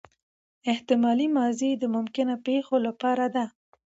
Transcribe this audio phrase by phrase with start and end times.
[0.71, 3.45] احتمالي ماضي د ممکنه پېښو له پاره ده.